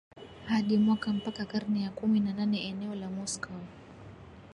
hadi 0.47 0.77
mwaka 0.77 1.13
Mpaka 1.13 1.45
karne 1.45 1.81
ya 1.81 1.89
kumi 1.89 2.19
na 2.19 2.33
nane 2.33 2.67
eneo 2.67 2.95
la 2.95 3.09
Moscow 3.09 3.61